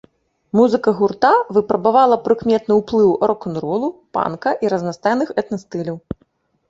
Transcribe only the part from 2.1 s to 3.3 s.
прыкметны ўплыў